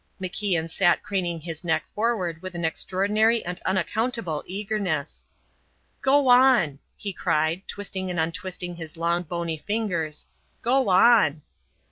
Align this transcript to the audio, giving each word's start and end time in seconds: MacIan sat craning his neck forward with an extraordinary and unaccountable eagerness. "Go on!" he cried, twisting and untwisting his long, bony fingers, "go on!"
MacIan 0.19 0.67
sat 0.71 1.03
craning 1.03 1.41
his 1.41 1.63
neck 1.63 1.85
forward 1.93 2.41
with 2.41 2.55
an 2.55 2.65
extraordinary 2.65 3.45
and 3.45 3.61
unaccountable 3.67 4.43
eagerness. 4.47 5.27
"Go 6.01 6.27
on!" 6.27 6.79
he 6.97 7.13
cried, 7.13 7.61
twisting 7.67 8.09
and 8.09 8.19
untwisting 8.19 8.75
his 8.77 8.97
long, 8.97 9.21
bony 9.21 9.57
fingers, 9.57 10.25
"go 10.63 10.89
on!" 10.89 11.43